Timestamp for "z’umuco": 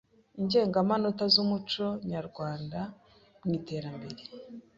1.33-1.85